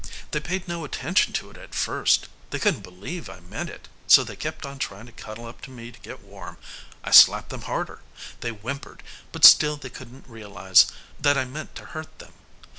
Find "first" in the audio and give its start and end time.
1.75-2.27